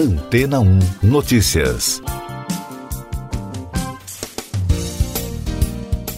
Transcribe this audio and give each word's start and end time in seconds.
Antena 0.00 0.60
1 0.60 0.78
Notícias. 1.02 2.00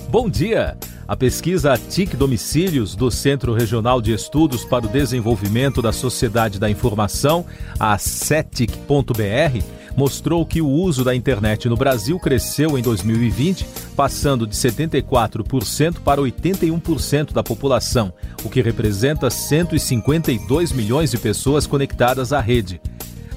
Bom 0.09 0.31
dia! 0.31 0.77
A 1.09 1.17
pesquisa 1.17 1.77
TIC 1.77 2.17
Domicílios 2.17 2.95
do 2.95 3.11
Centro 3.11 3.53
Regional 3.53 4.01
de 4.01 4.13
Estudos 4.13 4.65
para 4.65 4.87
o 4.87 4.89
Desenvolvimento 4.89 5.83
da 5.83 5.91
Sociedade 5.91 6.61
da 6.61 6.71
Informação, 6.71 7.45
a 7.77 7.99
CETIC.br, 7.99 9.65
mostrou 9.97 10.47
que 10.47 10.63
o 10.63 10.69
uso 10.69 11.03
da 11.03 11.13
internet 11.13 11.69
no 11.69 11.77
Brasil 11.77 12.21
cresceu 12.21 12.79
em 12.79 12.83
2020, 12.83 13.67
passando 13.97 14.47
de 14.47 14.55
74% 14.55 15.97
para 16.05 16.21
81% 16.21 17.33
da 17.33 17.43
população, 17.43 18.13
o 18.45 18.49
que 18.49 18.63
representa 18.63 19.29
152 19.29 20.71
milhões 20.71 21.11
de 21.11 21.19
pessoas 21.19 21.67
conectadas 21.67 22.33
à 22.33 22.39
rede. 22.39 22.81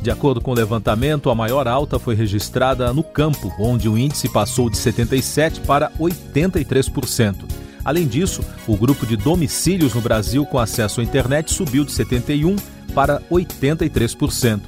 De 0.05 0.11
acordo 0.11 0.39
com 0.39 0.51
o 0.51 0.53
levantamento, 0.53 1.31
a 1.31 1.35
maior 1.35 1.67
alta 1.67 1.97
foi 1.97 2.13
registrada 2.13 2.93
no 2.93 3.03
campo, 3.03 3.51
onde 3.57 3.89
o 3.89 3.97
índice 3.97 4.29
passou 4.29 4.69
de 4.69 4.77
77% 4.77 5.61
para 5.65 5.89
83%. 5.99 7.37
Além 7.83 8.07
disso, 8.07 8.43
o 8.67 8.77
grupo 8.77 9.03
de 9.03 9.17
domicílios 9.17 9.95
no 9.95 10.01
Brasil 10.01 10.45
com 10.45 10.59
acesso 10.59 11.01
à 11.01 11.03
internet 11.03 11.51
subiu 11.51 11.83
de 11.83 11.91
71% 11.91 12.61
para 12.93 13.19
83%. 13.31 14.61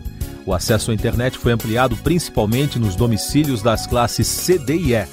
O 0.43 0.55
acesso 0.55 0.89
à 0.89 0.93
internet 0.95 1.37
foi 1.37 1.51
ampliado 1.51 1.95
principalmente 1.97 2.79
nos 2.79 2.95
domicílios 2.95 3.61
das 3.61 3.85
classes 3.85 4.25
C, 4.25 4.57
D 4.57 4.75
e 4.75 4.95
E. 4.95 5.05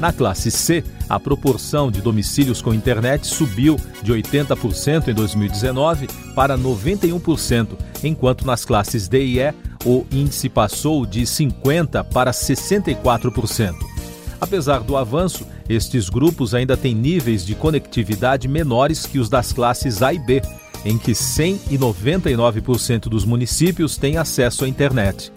Na 0.00 0.14
classe 0.14 0.50
C, 0.50 0.82
a 1.10 1.20
proporção 1.20 1.90
de 1.90 2.00
domicílios 2.00 2.62
com 2.62 2.72
internet 2.72 3.26
subiu 3.26 3.76
de 4.02 4.10
80% 4.10 5.08
em 5.08 5.14
2019 5.14 6.08
para 6.34 6.56
91%, 6.56 7.68
enquanto 8.02 8.46
nas 8.46 8.64
classes 8.64 9.06
D 9.08 9.22
e 9.22 9.40
E 9.40 9.54
o 9.84 10.06
índice 10.10 10.48
passou 10.48 11.04
de 11.04 11.22
50% 11.22 12.04
para 12.04 12.30
64%. 12.30 13.74
Apesar 14.40 14.80
do 14.80 14.96
avanço, 14.96 15.46
estes 15.68 16.08
grupos 16.08 16.54
ainda 16.54 16.78
têm 16.78 16.94
níveis 16.94 17.44
de 17.44 17.54
conectividade 17.54 18.48
menores 18.48 19.04
que 19.04 19.18
os 19.18 19.28
das 19.28 19.52
classes 19.52 20.02
A 20.02 20.14
e 20.14 20.18
B, 20.18 20.40
em 20.82 20.96
que 20.96 21.14
100 21.14 21.60
e 21.70 21.78
99% 21.78 23.00
dos 23.02 23.26
municípios 23.26 23.98
têm 23.98 24.16
acesso 24.16 24.64
à 24.64 24.68
internet. 24.68 25.30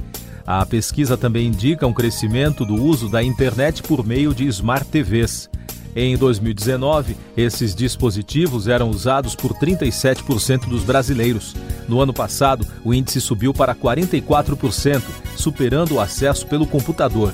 A 0.45 0.65
pesquisa 0.65 1.15
também 1.15 1.47
indica 1.47 1.87
um 1.87 1.93
crescimento 1.93 2.65
do 2.65 2.75
uso 2.75 3.09
da 3.09 3.23
internet 3.23 3.81
por 3.81 4.05
meio 4.05 4.33
de 4.33 4.45
smart 4.47 4.85
TVs. 4.85 5.49
Em 5.95 6.17
2019, 6.17 7.15
esses 7.37 7.73
dispositivos 7.75 8.67
eram 8.67 8.89
usados 8.89 9.35
por 9.35 9.53
37% 9.53 10.67
dos 10.67 10.83
brasileiros. 10.83 11.55
No 11.87 12.01
ano 12.01 12.13
passado, 12.13 12.65
o 12.83 12.93
índice 12.93 13.21
subiu 13.21 13.53
para 13.53 13.75
44%, 13.75 15.01
superando 15.37 15.95
o 15.95 15.99
acesso 15.99 16.47
pelo 16.47 16.65
computador 16.65 17.33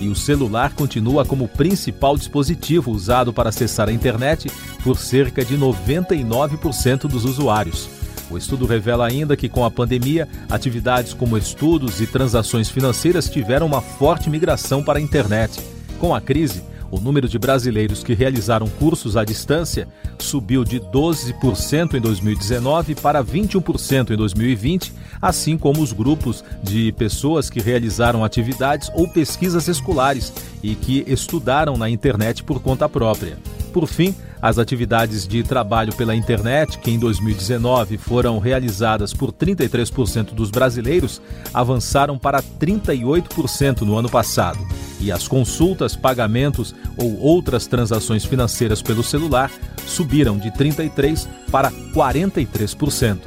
e 0.00 0.08
o 0.08 0.14
celular 0.14 0.74
continua 0.74 1.24
como 1.24 1.48
principal 1.48 2.16
dispositivo 2.16 2.90
usado 2.90 3.32
para 3.32 3.48
acessar 3.48 3.88
a 3.88 3.92
internet 3.92 4.50
por 4.82 4.98
cerca 4.98 5.44
de 5.44 5.56
99% 5.56 7.08
dos 7.08 7.24
usuários. 7.24 7.97
O 8.30 8.36
estudo 8.36 8.66
revela 8.66 9.06
ainda 9.06 9.36
que, 9.36 9.48
com 9.48 9.64
a 9.64 9.70
pandemia, 9.70 10.28
atividades 10.50 11.14
como 11.14 11.38
estudos 11.38 12.00
e 12.00 12.06
transações 12.06 12.68
financeiras 12.68 13.28
tiveram 13.28 13.66
uma 13.66 13.80
forte 13.80 14.28
migração 14.28 14.82
para 14.82 14.98
a 14.98 15.02
internet. 15.02 15.60
Com 15.98 16.14
a 16.14 16.20
crise, 16.20 16.62
o 16.90 16.98
número 16.98 17.28
de 17.28 17.38
brasileiros 17.38 18.02
que 18.02 18.14
realizaram 18.14 18.66
cursos 18.66 19.16
à 19.16 19.24
distância 19.24 19.88
subiu 20.18 20.64
de 20.64 20.80
12% 20.80 21.94
em 21.94 22.00
2019 22.00 22.94
para 22.94 23.22
21% 23.22 24.10
em 24.10 24.16
2020, 24.16 24.92
assim 25.20 25.58
como 25.58 25.82
os 25.82 25.92
grupos 25.92 26.42
de 26.62 26.92
pessoas 26.92 27.50
que 27.50 27.60
realizaram 27.60 28.24
atividades 28.24 28.90
ou 28.94 29.06
pesquisas 29.06 29.68
escolares 29.68 30.32
e 30.62 30.74
que 30.74 31.04
estudaram 31.06 31.76
na 31.76 31.90
internet 31.90 32.42
por 32.42 32.60
conta 32.60 32.88
própria. 32.88 33.38
Por 33.72 33.86
fim, 33.86 34.14
as 34.40 34.58
atividades 34.58 35.26
de 35.26 35.42
trabalho 35.42 35.94
pela 35.94 36.14
internet, 36.14 36.78
que 36.78 36.90
em 36.90 36.98
2019 36.98 37.98
foram 37.98 38.38
realizadas 38.38 39.12
por 39.12 39.32
33% 39.32 40.34
dos 40.34 40.50
brasileiros, 40.50 41.20
avançaram 41.52 42.18
para 42.18 42.42
38% 42.42 43.82
no 43.82 43.96
ano 43.96 44.08
passado 44.08 44.58
e 45.00 45.12
as 45.12 45.28
consultas, 45.28 45.94
pagamentos 45.94 46.74
ou 46.96 47.18
outras 47.20 47.66
transações 47.66 48.24
financeiras 48.24 48.82
pelo 48.82 49.02
celular 49.02 49.50
subiram 49.86 50.36
de 50.36 50.50
33% 50.50 51.26
para 51.50 51.70
43%. 51.70 53.18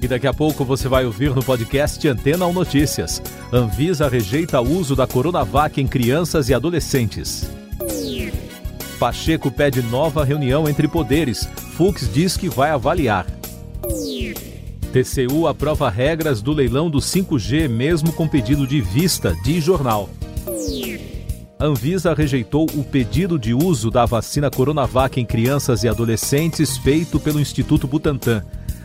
E 0.00 0.08
daqui 0.08 0.26
a 0.26 0.34
pouco 0.34 0.64
você 0.64 0.86
vai 0.86 1.04
ouvir 1.06 1.34
no 1.34 1.42
podcast 1.42 2.06
Antena 2.06 2.46
1 2.46 2.52
Notícias. 2.52 3.22
Anvisa 3.52 4.08
rejeita 4.08 4.60
o 4.60 4.70
uso 4.70 4.94
da 4.94 5.06
Coronavac 5.06 5.80
em 5.80 5.86
crianças 5.86 6.48
e 6.48 6.54
adolescentes. 6.54 7.48
Pacheco 8.94 9.50
pede 9.50 9.82
nova 9.82 10.24
reunião 10.24 10.68
entre 10.68 10.88
poderes. 10.88 11.48
Fux 11.76 12.08
diz 12.12 12.36
que 12.36 12.48
vai 12.48 12.70
avaliar. 12.70 13.26
TCU 14.92 15.48
aprova 15.48 15.90
regras 15.90 16.40
do 16.40 16.52
leilão 16.52 16.88
do 16.88 16.98
5G, 16.98 17.68
mesmo 17.68 18.12
com 18.12 18.28
pedido 18.28 18.66
de 18.66 18.80
vista, 18.80 19.34
de 19.44 19.60
jornal. 19.60 20.08
Anvisa 21.58 22.14
rejeitou 22.14 22.66
o 22.74 22.84
pedido 22.84 23.38
de 23.38 23.54
uso 23.54 23.90
da 23.90 24.04
vacina 24.04 24.50
Coronavac 24.50 25.20
em 25.20 25.24
crianças 25.24 25.82
e 25.82 25.88
adolescentes 25.88 26.76
feito 26.76 27.18
pelo 27.18 27.40
Instituto 27.40 27.86
Butantan. 27.86 28.44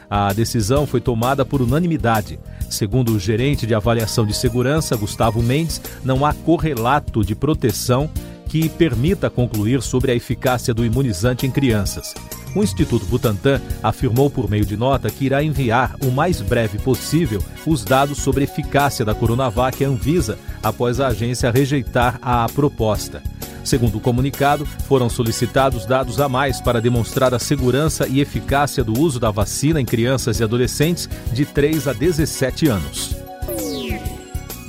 A 0.09 0.33
decisão 0.33 0.87
foi 0.87 0.99
tomada 0.99 1.45
por 1.45 1.61
unanimidade. 1.61 2.39
Segundo 2.69 3.13
o 3.13 3.19
gerente 3.19 3.67
de 3.67 3.75
avaliação 3.75 4.25
de 4.25 4.33
segurança, 4.33 4.95
Gustavo 4.95 5.41
Mendes, 5.43 5.79
não 6.03 6.25
há 6.25 6.33
correlato 6.33 7.23
de 7.23 7.35
proteção 7.35 8.09
que 8.49 8.67
permita 8.67 9.29
concluir 9.29 9.81
sobre 9.81 10.11
a 10.11 10.15
eficácia 10.15 10.73
do 10.73 10.83
imunizante 10.83 11.45
em 11.45 11.51
crianças. 11.51 12.13
O 12.55 12.63
Instituto 12.63 13.05
Butantan 13.05 13.61
afirmou 13.81 14.29
por 14.29 14.49
meio 14.49 14.65
de 14.65 14.75
nota 14.75 15.09
que 15.09 15.25
irá 15.25 15.43
enviar 15.43 15.95
o 16.03 16.09
mais 16.09 16.41
breve 16.41 16.79
possível 16.79 17.41
os 17.65 17.85
dados 17.85 18.17
sobre 18.17 18.41
a 18.41 18.43
eficácia 18.45 19.05
da 19.05 19.13
Coronavac 19.13 19.85
à 19.85 19.87
Anvisa 19.87 20.37
após 20.63 20.99
a 20.99 21.07
agência 21.07 21.51
rejeitar 21.51 22.17
a 22.21 22.47
proposta. 22.49 23.21
Segundo 23.63 23.99
o 23.99 24.01
comunicado, 24.01 24.65
foram 24.65 25.09
solicitados 25.09 25.85
dados 25.85 26.19
a 26.19 26.27
mais 26.27 26.59
para 26.59 26.81
demonstrar 26.81 27.35
a 27.35 27.39
segurança 27.39 28.07
e 28.07 28.19
eficácia 28.19 28.83
do 28.83 28.99
uso 28.99 29.19
da 29.19 29.29
vacina 29.29 29.79
em 29.79 29.85
crianças 29.85 30.39
e 30.39 30.43
adolescentes 30.43 31.07
de 31.31 31.45
3 31.45 31.87
a 31.87 31.93
17 31.93 32.67
anos. 32.67 33.28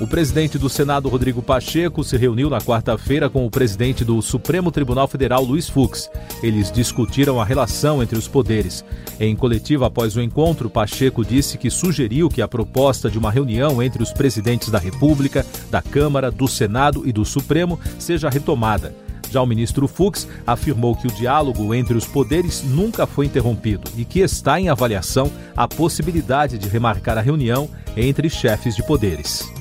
O 0.01 0.07
presidente 0.07 0.57
do 0.57 0.67
Senado, 0.67 1.07
Rodrigo 1.07 1.43
Pacheco, 1.43 2.03
se 2.03 2.17
reuniu 2.17 2.49
na 2.49 2.59
quarta-feira 2.59 3.29
com 3.29 3.45
o 3.45 3.51
presidente 3.51 4.03
do 4.03 4.19
Supremo 4.19 4.71
Tribunal 4.71 5.07
Federal, 5.07 5.43
Luiz 5.43 5.69
Fux. 5.69 6.09
Eles 6.41 6.71
discutiram 6.71 7.39
a 7.39 7.45
relação 7.45 8.01
entre 8.01 8.17
os 8.17 8.27
poderes. 8.27 8.83
Em 9.19 9.35
coletiva 9.35 9.85
após 9.85 10.17
o 10.17 10.21
encontro, 10.21 10.71
Pacheco 10.71 11.23
disse 11.23 11.55
que 11.55 11.69
sugeriu 11.69 12.29
que 12.29 12.41
a 12.41 12.47
proposta 12.47 13.11
de 13.11 13.19
uma 13.19 13.29
reunião 13.29 13.81
entre 13.81 14.01
os 14.01 14.11
presidentes 14.11 14.69
da 14.69 14.79
República, 14.79 15.45
da 15.69 15.83
Câmara, 15.83 16.31
do 16.31 16.47
Senado 16.47 17.07
e 17.07 17.13
do 17.13 17.23
Supremo 17.23 17.79
seja 17.99 18.27
retomada. 18.27 18.95
Já 19.29 19.39
o 19.39 19.45
ministro 19.45 19.87
Fux 19.87 20.27
afirmou 20.47 20.95
que 20.95 21.05
o 21.05 21.11
diálogo 21.11 21.75
entre 21.75 21.95
os 21.95 22.07
poderes 22.07 22.63
nunca 22.63 23.05
foi 23.05 23.27
interrompido 23.27 23.83
e 23.95 24.03
que 24.03 24.21
está 24.21 24.59
em 24.59 24.67
avaliação 24.67 25.31
a 25.55 25.67
possibilidade 25.67 26.57
de 26.57 26.67
remarcar 26.67 27.19
a 27.19 27.21
reunião 27.21 27.69
entre 27.95 28.31
chefes 28.31 28.75
de 28.75 28.81
poderes. 28.81 29.60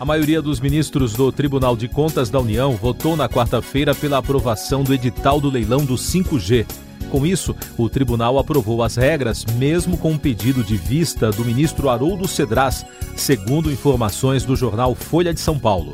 A 0.00 0.04
maioria 0.04 0.40
dos 0.40 0.60
ministros 0.60 1.12
do 1.12 1.32
Tribunal 1.32 1.76
de 1.76 1.88
Contas 1.88 2.30
da 2.30 2.38
União 2.38 2.76
votou 2.76 3.16
na 3.16 3.28
quarta-feira 3.28 3.92
pela 3.96 4.18
aprovação 4.18 4.84
do 4.84 4.94
edital 4.94 5.40
do 5.40 5.50
leilão 5.50 5.84
do 5.84 5.94
5G. 5.94 6.64
Com 7.10 7.26
isso, 7.26 7.56
o 7.76 7.88
tribunal 7.88 8.38
aprovou 8.38 8.84
as 8.84 8.94
regras, 8.94 9.44
mesmo 9.56 9.98
com 9.98 10.12
um 10.12 10.18
pedido 10.18 10.62
de 10.62 10.76
vista 10.76 11.32
do 11.32 11.44
ministro 11.44 11.88
Haroldo 11.88 12.28
Cedras, 12.28 12.86
segundo 13.16 13.72
informações 13.72 14.44
do 14.44 14.54
jornal 14.54 14.94
Folha 14.94 15.34
de 15.34 15.40
São 15.40 15.58
Paulo. 15.58 15.90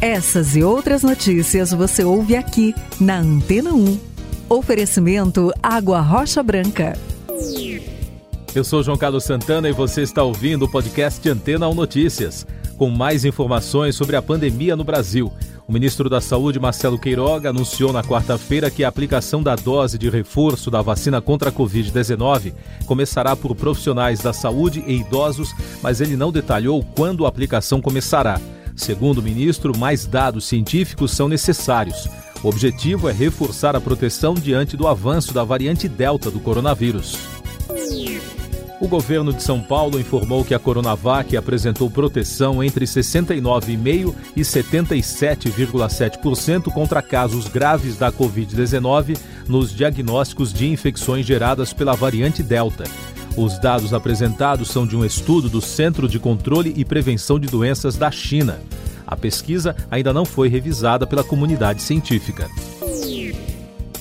Essas 0.00 0.56
e 0.56 0.62
outras 0.64 1.04
notícias 1.04 1.70
você 1.70 2.02
ouve 2.02 2.34
aqui 2.34 2.74
na 2.98 3.18
Antena 3.18 3.72
1. 3.72 3.98
Oferecimento 4.48 5.52
Água 5.62 6.00
Rocha 6.00 6.42
Branca. 6.42 6.94
Eu 8.54 8.62
sou 8.62 8.84
João 8.84 8.96
Carlos 8.96 9.24
Santana 9.24 9.68
e 9.68 9.72
você 9.72 10.02
está 10.02 10.22
ouvindo 10.22 10.64
o 10.64 10.70
podcast 10.70 11.28
Antena 11.28 11.68
1 11.68 11.74
Notícias, 11.74 12.46
com 12.78 12.88
mais 12.88 13.24
informações 13.24 13.96
sobre 13.96 14.14
a 14.14 14.22
pandemia 14.22 14.76
no 14.76 14.84
Brasil. 14.84 15.32
O 15.66 15.72
ministro 15.72 16.08
da 16.08 16.20
Saúde, 16.20 16.60
Marcelo 16.60 16.96
Queiroga, 16.96 17.50
anunciou 17.50 17.92
na 17.92 18.04
quarta-feira 18.04 18.70
que 18.70 18.84
a 18.84 18.88
aplicação 18.88 19.42
da 19.42 19.56
dose 19.56 19.98
de 19.98 20.08
reforço 20.08 20.70
da 20.70 20.80
vacina 20.80 21.20
contra 21.20 21.48
a 21.48 21.52
Covid-19 21.52 22.52
começará 22.86 23.34
por 23.34 23.56
profissionais 23.56 24.20
da 24.20 24.32
saúde 24.32 24.84
e 24.86 25.00
idosos, 25.00 25.52
mas 25.82 26.00
ele 26.00 26.16
não 26.16 26.30
detalhou 26.30 26.84
quando 26.94 27.26
a 27.26 27.28
aplicação 27.28 27.80
começará. 27.80 28.40
Segundo 28.76 29.18
o 29.18 29.22
ministro, 29.22 29.76
mais 29.76 30.06
dados 30.06 30.44
científicos 30.44 31.10
são 31.10 31.26
necessários. 31.26 32.08
O 32.40 32.48
objetivo 32.48 33.08
é 33.08 33.12
reforçar 33.12 33.74
a 33.74 33.80
proteção 33.80 34.34
diante 34.34 34.76
do 34.76 34.86
avanço 34.86 35.34
da 35.34 35.42
variante 35.42 35.88
Delta 35.88 36.30
do 36.30 36.38
coronavírus. 36.38 37.34
O 38.84 38.86
governo 38.86 39.32
de 39.32 39.42
São 39.42 39.60
Paulo 39.62 39.98
informou 39.98 40.44
que 40.44 40.52
a 40.52 40.58
Coronavac 40.58 41.34
apresentou 41.34 41.90
proteção 41.90 42.62
entre 42.62 42.84
69,5% 42.84 44.14
e 44.36 44.42
77,7% 44.42 46.70
contra 46.70 47.00
casos 47.00 47.48
graves 47.48 47.96
da 47.96 48.12
Covid-19 48.12 49.16
nos 49.48 49.74
diagnósticos 49.74 50.52
de 50.52 50.70
infecções 50.70 51.24
geradas 51.24 51.72
pela 51.72 51.96
variante 51.96 52.42
Delta. 52.42 52.84
Os 53.38 53.58
dados 53.58 53.94
apresentados 53.94 54.68
são 54.68 54.86
de 54.86 54.98
um 54.98 55.02
estudo 55.02 55.48
do 55.48 55.62
Centro 55.62 56.06
de 56.06 56.18
Controle 56.18 56.74
e 56.76 56.84
Prevenção 56.84 57.40
de 57.40 57.48
Doenças 57.48 57.96
da 57.96 58.10
China. 58.10 58.60
A 59.06 59.16
pesquisa 59.16 59.74
ainda 59.90 60.12
não 60.12 60.26
foi 60.26 60.50
revisada 60.50 61.06
pela 61.06 61.24
comunidade 61.24 61.80
científica. 61.80 62.50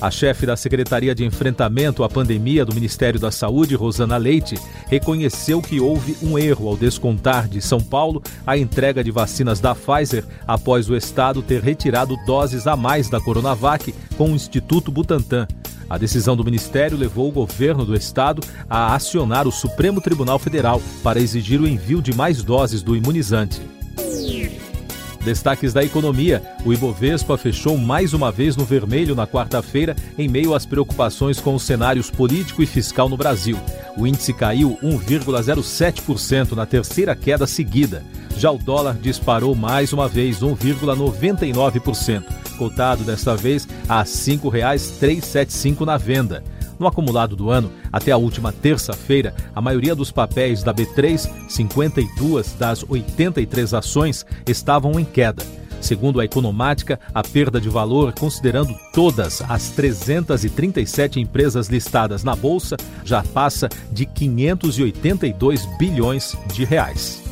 A 0.03 0.11
chefe 0.11 0.45
da 0.45 0.57
Secretaria 0.57 1.15
de 1.15 1.23
Enfrentamento 1.23 2.03
à 2.03 2.09
Pandemia 2.09 2.65
do 2.65 2.75
Ministério 2.75 3.17
da 3.17 3.31
Saúde, 3.31 3.73
Rosana 3.73 4.17
Leite, 4.17 4.59
reconheceu 4.89 5.61
que 5.61 5.79
houve 5.79 6.17
um 6.21 6.37
erro 6.37 6.67
ao 6.67 6.75
descontar 6.75 7.47
de 7.47 7.61
São 7.61 7.79
Paulo 7.79 8.21
a 8.45 8.57
entrega 8.57 9.01
de 9.01 9.11
vacinas 9.11 9.61
da 9.61 9.73
Pfizer 9.73 10.25
após 10.45 10.89
o 10.89 10.97
estado 10.97 11.41
ter 11.41 11.61
retirado 11.61 12.17
doses 12.25 12.67
a 12.67 12.75
mais 12.75 13.09
da 13.09 13.21
Coronavac 13.21 13.95
com 14.17 14.33
o 14.33 14.35
Instituto 14.35 14.91
Butantan. 14.91 15.47
A 15.89 15.97
decisão 15.97 16.35
do 16.35 16.43
Ministério 16.43 16.97
levou 16.97 17.29
o 17.29 17.31
governo 17.31 17.85
do 17.85 17.95
estado 17.95 18.41
a 18.69 18.93
acionar 18.93 19.47
o 19.47 19.53
Supremo 19.53 20.01
Tribunal 20.01 20.37
Federal 20.37 20.81
para 21.01 21.21
exigir 21.21 21.61
o 21.61 21.67
envio 21.67 22.01
de 22.01 22.13
mais 22.13 22.43
doses 22.43 22.83
do 22.83 22.93
imunizante. 22.93 23.61
Destaques 25.23 25.73
da 25.73 25.83
economia: 25.83 26.43
o 26.65 26.73
Ibovespa 26.73 27.37
fechou 27.37 27.77
mais 27.77 28.13
uma 28.13 28.31
vez 28.31 28.57
no 28.57 28.65
vermelho 28.65 29.15
na 29.15 29.25
quarta-feira, 29.25 29.95
em 30.17 30.27
meio 30.27 30.53
às 30.53 30.65
preocupações 30.65 31.39
com 31.39 31.55
os 31.55 31.63
cenários 31.63 32.09
político 32.09 32.61
e 32.61 32.65
fiscal 32.65 33.07
no 33.07 33.15
Brasil. 33.15 33.57
O 33.97 34.05
índice 34.05 34.33
caiu 34.33 34.77
1,07% 34.83 36.51
na 36.53 36.65
terceira 36.65 37.15
queda 37.15 37.47
seguida. 37.47 38.03
Já 38.35 38.51
o 38.51 38.57
dólar 38.57 38.97
disparou 38.99 39.55
mais 39.55 39.93
uma 39.93 40.09
vez 40.09 40.39
1,99%, 40.39 42.23
cotado 42.57 43.03
desta 43.03 43.37
vez 43.37 43.67
a 43.87 43.99
R$ 43.99 44.05
5,375 44.05 45.85
na 45.85 45.97
venda. 45.97 46.43
No 46.83 46.89
acumulado 46.89 47.33
do 47.33 47.49
ano, 47.49 47.71
até 47.93 48.11
a 48.11 48.17
última 48.17 48.51
terça-feira, 48.51 49.33
a 49.55 49.61
maioria 49.61 49.95
dos 49.95 50.11
papéis 50.11 50.63
da 50.63 50.73
B3, 50.73 51.31
52 51.47 52.55
das 52.59 52.83
83 52.85 53.73
ações, 53.73 54.25
estavam 54.45 54.99
em 54.99 55.05
queda. 55.05 55.45
Segundo 55.79 56.19
a 56.19 56.25
Economática, 56.25 56.99
a 57.13 57.23
perda 57.23 57.61
de 57.61 57.69
valor, 57.69 58.11
considerando 58.11 58.75
todas 58.93 59.41
as 59.47 59.69
337 59.69 61.21
empresas 61.21 61.69
listadas 61.69 62.21
na 62.21 62.35
bolsa, 62.35 62.75
já 63.05 63.23
passa 63.23 63.69
de 63.89 64.05
582 64.05 65.65
bilhões 65.77 66.35
de 66.53 66.65
reais. 66.65 67.23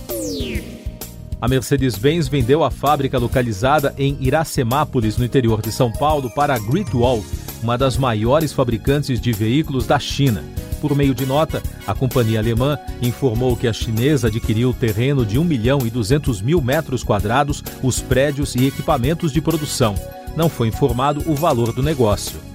A 1.41 1.47
Mercedes-Benz 1.47 2.27
vendeu 2.27 2.63
a 2.63 2.69
fábrica 2.69 3.17
localizada 3.17 3.93
em 3.97 4.15
Iracemápolis, 4.21 5.17
no 5.17 5.25
interior 5.25 5.59
de 5.59 5.71
São 5.71 5.91
Paulo, 5.91 6.29
para 6.29 6.53
a 6.53 6.59
Great 6.59 6.95
Wall, 6.95 7.21
uma 7.61 7.77
das 7.77 7.97
maiores 7.97 8.51
fabricantes 8.51 9.19
de 9.19 9.31
veículos 9.31 9.85
da 9.85 9.99
China. 9.99 10.43
Por 10.81 10.95
meio 10.95 11.13
de 11.13 11.25
nota, 11.25 11.61
a 11.85 11.93
companhia 11.93 12.39
alemã 12.39 12.77
informou 13.01 13.55
que 13.55 13.67
a 13.67 13.73
chinesa 13.73 14.27
adquiriu 14.27 14.73
terreno 14.73 15.25
de 15.25 15.37
1 15.37 15.43
milhão 15.43 15.79
e 15.85 15.89
200 15.89 16.41
mil 16.41 16.59
metros 16.59 17.03
quadrados, 17.03 17.63
os 17.83 18.01
prédios 18.01 18.55
e 18.55 18.65
equipamentos 18.65 19.31
de 19.31 19.39
produção. 19.39 19.93
Não 20.35 20.49
foi 20.49 20.69
informado 20.69 21.23
o 21.27 21.35
valor 21.35 21.71
do 21.71 21.83
negócio. 21.83 22.50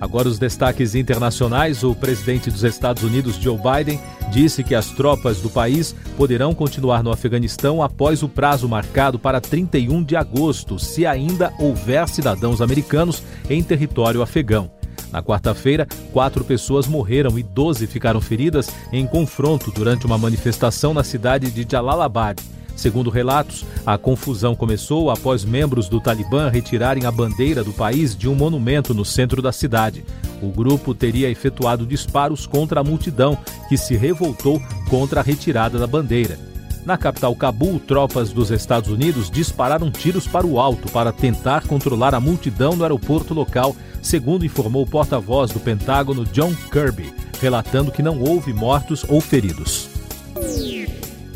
Agora 0.00 0.28
os 0.28 0.38
destaques 0.38 0.94
internacionais. 0.94 1.82
O 1.82 1.94
presidente 1.94 2.50
dos 2.50 2.62
Estados 2.62 3.02
Unidos, 3.02 3.36
Joe 3.36 3.58
Biden, 3.58 4.00
disse 4.30 4.62
que 4.62 4.74
as 4.74 4.90
tropas 4.90 5.40
do 5.40 5.50
país 5.50 5.94
poderão 6.16 6.54
continuar 6.54 7.02
no 7.02 7.10
Afeganistão 7.10 7.82
após 7.82 8.22
o 8.22 8.28
prazo 8.28 8.68
marcado 8.68 9.18
para 9.18 9.40
31 9.40 10.02
de 10.04 10.16
agosto, 10.16 10.78
se 10.78 11.04
ainda 11.04 11.52
houver 11.58 12.08
cidadãos 12.08 12.60
americanos 12.60 13.22
em 13.50 13.62
território 13.62 14.22
afegão. 14.22 14.70
Na 15.10 15.22
quarta-feira, 15.22 15.86
quatro 16.12 16.44
pessoas 16.44 16.86
morreram 16.86 17.38
e 17.38 17.42
12 17.42 17.86
ficaram 17.86 18.20
feridas 18.20 18.68
em 18.92 19.06
confronto 19.06 19.70
durante 19.70 20.04
uma 20.04 20.18
manifestação 20.18 20.92
na 20.92 21.02
cidade 21.02 21.50
de 21.50 21.66
Jalalabad. 21.68 22.42
Segundo 22.78 23.10
relatos, 23.10 23.64
a 23.84 23.98
confusão 23.98 24.54
começou 24.54 25.10
após 25.10 25.44
membros 25.44 25.88
do 25.88 26.00
Talibã 26.00 26.48
retirarem 26.48 27.06
a 27.06 27.10
bandeira 27.10 27.64
do 27.64 27.72
país 27.72 28.16
de 28.16 28.28
um 28.28 28.36
monumento 28.36 28.94
no 28.94 29.04
centro 29.04 29.42
da 29.42 29.50
cidade. 29.50 30.04
O 30.40 30.46
grupo 30.46 30.94
teria 30.94 31.28
efetuado 31.28 31.84
disparos 31.84 32.46
contra 32.46 32.78
a 32.78 32.84
multidão, 32.84 33.36
que 33.68 33.76
se 33.76 33.96
revoltou 33.96 34.62
contra 34.88 35.18
a 35.18 35.24
retirada 35.24 35.76
da 35.76 35.88
bandeira. 35.88 36.38
Na 36.86 36.96
capital 36.96 37.34
Cabul, 37.34 37.80
tropas 37.80 38.30
dos 38.30 38.52
Estados 38.52 38.90
Unidos 38.90 39.28
dispararam 39.28 39.90
tiros 39.90 40.28
para 40.28 40.46
o 40.46 40.60
alto 40.60 40.88
para 40.92 41.12
tentar 41.12 41.66
controlar 41.66 42.14
a 42.14 42.20
multidão 42.20 42.76
no 42.76 42.84
aeroporto 42.84 43.34
local, 43.34 43.74
segundo 44.00 44.46
informou 44.46 44.84
o 44.84 44.88
porta-voz 44.88 45.50
do 45.50 45.58
Pentágono 45.58 46.24
John 46.26 46.54
Kirby, 46.70 47.12
relatando 47.40 47.90
que 47.90 48.04
não 48.04 48.22
houve 48.22 48.52
mortos 48.52 49.04
ou 49.08 49.20
feridos 49.20 49.97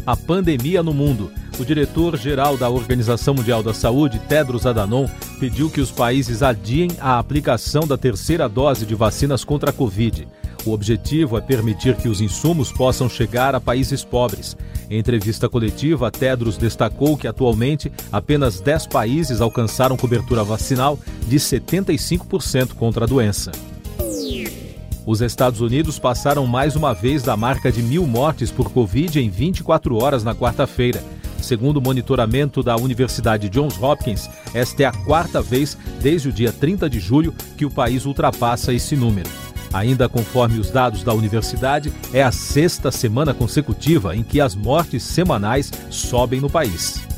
a 0.07 0.17
pandemia 0.17 0.83
no 0.83 0.93
mundo. 0.93 1.31
O 1.59 1.65
diretor-geral 1.65 2.57
da 2.57 2.69
Organização 2.69 3.35
Mundial 3.35 3.63
da 3.63 3.75
Saúde, 3.75 4.19
Tedros 4.29 4.67
Adhanom, 4.67 5.07
pediu 5.39 5.71
que 5.71 5.81
os 5.81 5.91
países 5.91 6.43
adiem 6.43 6.91
a 7.01 7.19
aplicação 7.19 7.87
da 7.87 7.97
terceira 7.97 8.49
dose 8.49 8.87
de 8.87 8.95
vacinas 8.95 9.45
contra 9.45 9.71
a 9.71 9.73
Covid. 9.73 10.27
O 10.65 10.73
objetivo 10.73 11.37
é 11.37 11.41
permitir 11.41 11.97
que 11.97 12.09
os 12.09 12.21
insumos 12.21 12.71
possam 12.71 13.09
chegar 13.09 13.55
a 13.55 13.61
países 13.61 14.05
pobres. 14.05 14.57
Em 14.89 14.99
entrevista 14.99 15.49
coletiva, 15.49 16.11
Tedros 16.11 16.57
destacou 16.57 17.17
que 17.17 17.27
atualmente 17.27 17.93
apenas 18.13 18.61
10 18.61 18.87
países 18.87 19.41
alcançaram 19.41 19.97
cobertura 19.97 20.45
vacinal 20.45 20.99
de 21.27 21.37
75% 21.37 22.75
contra 22.75 23.05
a 23.05 23.09
doença. 23.09 23.51
Os 25.05 25.21
Estados 25.21 25.61
Unidos 25.61 25.99
passaram 25.99 26.47
mais 26.47 26.77
uma 26.77 26.95
vez 26.95 27.25
da 27.25 27.37
marca 27.37 27.73
de 27.73 27.83
mil 27.83 28.07
mortes 28.07 28.53
por 28.53 28.71
Covid 28.71 29.19
em 29.19 29.29
24 29.29 29.97
horas 29.97 30.23
na 30.23 30.33
quarta-feira. 30.33 31.03
Segundo 31.41 31.79
o 31.79 31.83
monitoramento 31.83 32.63
da 32.63 32.77
Universidade 32.77 33.49
Johns 33.49 33.77
Hopkins, 33.83 34.31
esta 34.55 34.85
é 34.85 34.87
a 34.87 34.93
quarta 34.93 35.43
vez 35.43 35.77
desde 36.01 36.29
o 36.29 36.33
dia 36.33 36.53
30 36.53 36.89
de 36.89 37.01
julho 37.01 37.35
que 37.57 37.67
o 37.67 37.71
país 37.71 38.07
ultrapassa 38.07 38.73
esse 38.73 38.95
número. 38.95 39.29
Ainda 39.73 40.09
conforme 40.09 40.61
os 40.61 40.71
dados 40.71 41.03
da 41.03 41.13
universidade, 41.13 41.93
é 42.13 42.23
a 42.23 42.31
sexta 42.31 42.93
semana 42.93 43.35
consecutiva 43.35 44.15
em 44.15 44.23
que 44.23 44.41
as 44.41 44.55
mortes 44.55 45.03
semanais 45.03 45.73
sobem 45.91 46.41
no 46.41 46.49
país. 46.49 47.12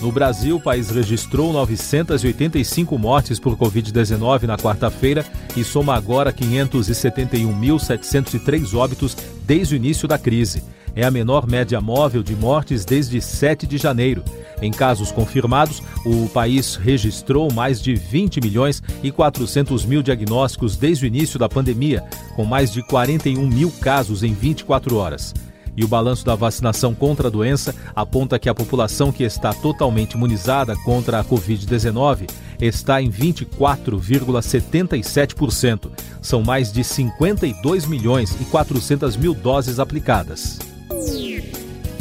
No 0.00 0.12
Brasil, 0.12 0.54
o 0.56 0.60
país 0.60 0.90
registrou 0.90 1.52
985 1.52 2.96
mortes 2.96 3.40
por 3.40 3.56
Covid-19 3.56 4.44
na 4.44 4.56
quarta-feira 4.56 5.26
e 5.56 5.64
soma 5.64 5.96
agora 5.96 6.32
571.703 6.32 8.74
óbitos 8.74 9.16
desde 9.44 9.74
o 9.74 9.76
início 9.76 10.06
da 10.06 10.16
crise. 10.16 10.62
É 10.94 11.04
a 11.04 11.10
menor 11.10 11.48
média 11.48 11.80
móvel 11.80 12.22
de 12.22 12.36
mortes 12.36 12.84
desde 12.84 13.20
7 13.20 13.66
de 13.66 13.76
janeiro. 13.76 14.22
Em 14.62 14.70
casos 14.70 15.10
confirmados, 15.10 15.82
o 16.04 16.28
país 16.28 16.76
registrou 16.76 17.52
mais 17.52 17.82
de 17.82 17.94
20 17.94 18.40
milhões 18.40 18.80
e 19.02 19.10
400 19.10 19.84
mil 19.84 20.00
diagnósticos 20.02 20.76
desde 20.76 21.06
o 21.06 21.08
início 21.08 21.36
da 21.38 21.48
pandemia, 21.48 22.04
com 22.36 22.44
mais 22.44 22.70
de 22.72 22.82
41 22.82 23.48
mil 23.48 23.72
casos 23.80 24.22
em 24.22 24.32
24 24.32 24.96
horas. 24.96 25.34
E 25.78 25.84
o 25.84 25.88
balanço 25.88 26.26
da 26.26 26.34
vacinação 26.34 26.92
contra 26.92 27.28
a 27.28 27.30
doença 27.30 27.72
aponta 27.94 28.36
que 28.36 28.48
a 28.48 28.54
população 28.54 29.12
que 29.12 29.22
está 29.22 29.54
totalmente 29.54 30.14
imunizada 30.14 30.74
contra 30.78 31.20
a 31.20 31.24
Covid-19 31.24 32.28
está 32.60 33.00
em 33.00 33.08
24,77%. 33.08 35.88
São 36.20 36.42
mais 36.42 36.72
de 36.72 36.82
52 36.82 37.86
milhões 37.86 38.36
e 38.40 38.44
400 38.46 39.16
mil 39.16 39.32
doses 39.32 39.78
aplicadas. 39.78 40.58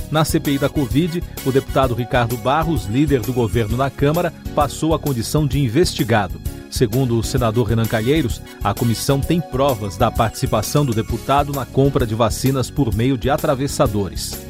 Na 0.10 0.26
CPI 0.26 0.58
da 0.58 0.70
Covid, 0.70 1.22
o 1.46 1.52
deputado 1.52 1.94
Ricardo 1.94 2.36
Barros, 2.36 2.86
líder 2.86 3.22
do 3.22 3.32
governo 3.32 3.78
na 3.78 3.92
Câmara, 3.92 4.34
passou 4.56 4.96
a 4.96 5.00
condição 5.00 5.46
de 5.46 5.60
investigado. 5.60 6.42
Segundo 6.70 7.18
o 7.18 7.24
senador 7.24 7.68
Renan 7.68 7.86
Calheiros, 7.86 8.42
a 8.64 8.74
comissão 8.74 9.20
tem 9.20 9.40
provas 9.40 9.98
da 9.98 10.12
participação 10.12 10.86
do 10.86 10.94
deputado 10.94 11.54
na 11.54 11.66
compra 11.66 12.06
de 12.06 12.14
vacinas 12.14 12.70
por 12.70 12.94
meio 12.94 13.18
de 13.18 13.30
atravessadores. 13.30 14.48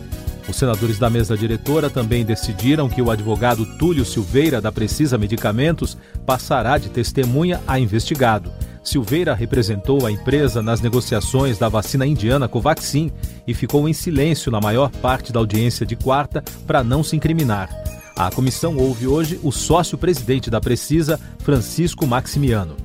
Os 0.48 0.56
senadores 0.56 0.98
da 0.98 1.10
mesa 1.10 1.38
diretora 1.38 1.90
também 1.90 2.24
decidiram 2.24 2.88
que 2.88 3.02
o 3.02 3.12
advogado 3.12 3.66
Túlio 3.78 4.06
Silveira, 4.06 4.62
da 4.62 4.72
Precisa 4.72 5.18
Medicamentos, 5.18 5.98
passará 6.26 6.78
de 6.78 6.90
testemunha 6.90 7.62
a 7.68 7.78
investigado. 7.78 8.52
Silveira 8.82 9.34
representou 9.34 10.06
a 10.06 10.12
empresa 10.12 10.62
nas 10.62 10.80
negociações 10.80 11.58
da 11.58 11.68
vacina 11.68 12.06
indiana 12.06 12.48
Covaxin 12.48 13.12
e 13.46 13.54
ficou 13.54 13.90
em 13.90 13.94
silêncio 13.94 14.50
na 14.50 14.62
maior 14.62 14.90
parte 14.90 15.34
da 15.34 15.40
audiência 15.40 15.86
de 15.86 15.98
quarta 15.98 16.42
para 16.66 16.84
não 16.84 17.04
se 17.04 17.14
incriminar. 17.14 17.87
A 18.18 18.32
comissão 18.32 18.76
ouve 18.78 19.06
hoje 19.06 19.40
o 19.44 19.52
sócio-presidente 19.52 20.50
da 20.50 20.60
Precisa, 20.60 21.20
Francisco 21.38 22.08
Maximiano. 22.08 22.76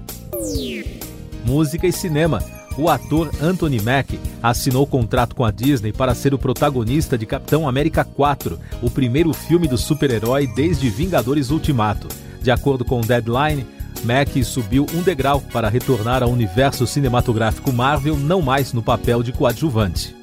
Música 1.43 1.87
e 1.87 1.93
cinema. 1.93 2.45
o 2.77 2.89
ator 2.89 3.31
Anthony 3.41 3.81
Mack 3.81 4.19
assinou 4.43 4.87
contrato 4.87 5.35
com 5.35 5.45
a 5.45 5.51
Disney 5.51 5.93
para 5.93 6.15
ser 6.15 6.35
o 6.35 6.39
protagonista 6.39 7.17
de 7.17 7.25
Capitão 7.25 7.67
América 7.67 8.05
4, 8.05 8.59
o 8.83 8.91
primeiro 8.91 9.33
filme 9.33 9.67
do 9.67 9.79
super-herói 9.79 10.47
desde 10.47 10.91
Vingadores 10.91 11.51
Ultimato. 11.51 12.09
De 12.43 12.51
acordo 12.51 12.85
com 12.85 13.01
o 13.01 13.05
Deadline, 13.05 13.67
Mack 14.05 14.43
subiu 14.45 14.87
um 14.95 15.03
degrau 15.03 15.41
para 15.41 15.69
retornar 15.69 16.23
ao 16.23 16.31
universo 16.31 16.87
cinematográfico 16.87 17.73
Marvel, 17.73 18.19
não 18.19 18.43
mais 18.43 18.73
no 18.75 18.83
papel 18.83 19.23
de 19.23 19.33
coadjuvante. 19.33 20.15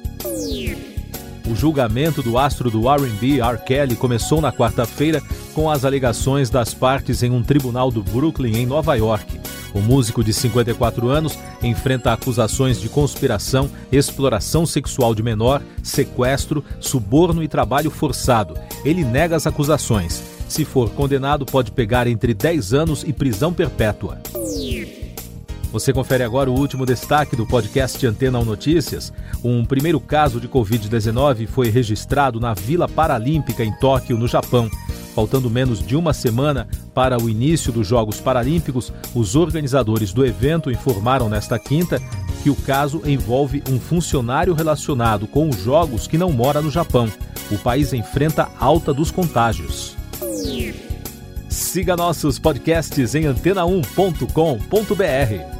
O 1.50 1.56
julgamento 1.56 2.22
do 2.22 2.38
astro 2.38 2.70
do 2.70 2.88
R&B, 2.88 3.40
R. 3.40 3.58
Kelly, 3.58 3.96
começou 3.96 4.40
na 4.40 4.52
quarta-feira 4.52 5.20
com 5.52 5.68
as 5.68 5.84
alegações 5.84 6.48
das 6.48 6.72
partes 6.72 7.24
em 7.24 7.30
um 7.32 7.42
tribunal 7.42 7.90
do 7.90 8.04
Brooklyn, 8.04 8.56
em 8.56 8.64
Nova 8.64 8.94
York. 8.94 9.40
O 9.74 9.80
músico 9.80 10.22
de 10.22 10.32
54 10.32 11.08
anos 11.08 11.36
enfrenta 11.60 12.12
acusações 12.12 12.80
de 12.80 12.88
conspiração, 12.88 13.68
exploração 13.90 14.64
sexual 14.64 15.12
de 15.12 15.24
menor, 15.24 15.60
sequestro, 15.82 16.64
suborno 16.78 17.42
e 17.42 17.48
trabalho 17.48 17.90
forçado. 17.90 18.54
Ele 18.84 19.04
nega 19.04 19.34
as 19.34 19.44
acusações. 19.44 20.22
Se 20.48 20.64
for 20.64 20.88
condenado, 20.90 21.44
pode 21.44 21.72
pegar 21.72 22.06
entre 22.06 22.32
10 22.32 22.74
anos 22.74 23.02
e 23.04 23.12
prisão 23.12 23.52
perpétua. 23.52 24.18
Você 25.72 25.92
confere 25.92 26.24
agora 26.24 26.50
o 26.50 26.58
último 26.58 26.84
destaque 26.84 27.36
do 27.36 27.46
podcast 27.46 28.04
Antena 28.04 28.40
1 28.40 28.44
Notícias. 28.44 29.12
Um 29.42 29.64
primeiro 29.64 30.00
caso 30.00 30.40
de 30.40 30.48
Covid-19 30.48 31.46
foi 31.46 31.70
registrado 31.70 32.40
na 32.40 32.54
Vila 32.54 32.88
Paralímpica 32.88 33.62
em 33.62 33.72
Tóquio, 33.78 34.18
no 34.18 34.26
Japão. 34.26 34.68
Faltando 35.14 35.48
menos 35.48 35.80
de 35.84 35.94
uma 35.94 36.12
semana 36.12 36.66
para 36.92 37.20
o 37.20 37.30
início 37.30 37.72
dos 37.72 37.86
Jogos 37.86 38.20
Paralímpicos, 38.20 38.92
os 39.14 39.36
organizadores 39.36 40.12
do 40.12 40.26
evento 40.26 40.72
informaram 40.72 41.28
nesta 41.28 41.56
quinta 41.56 42.02
que 42.42 42.50
o 42.50 42.56
caso 42.56 43.02
envolve 43.04 43.62
um 43.70 43.78
funcionário 43.78 44.54
relacionado 44.54 45.28
com 45.28 45.48
os 45.48 45.62
Jogos 45.62 46.08
que 46.08 46.18
não 46.18 46.32
mora 46.32 46.60
no 46.60 46.70
Japão. 46.70 47.08
O 47.50 47.58
país 47.58 47.92
enfrenta 47.92 48.48
alta 48.58 48.92
dos 48.92 49.12
contágios. 49.12 49.96
Siga 51.48 51.96
nossos 51.96 52.38
podcasts 52.38 53.14
em 53.14 53.24
antena1.com.br. 53.24 55.59